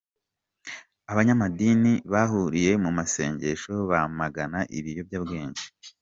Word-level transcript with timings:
Abanyamadini 1.11 1.93
bahuriye 2.11 2.71
mu 2.83 2.89
masengesho 2.97 3.73
bamagana 3.89 4.59
ibiyobyabwenge 4.77 5.63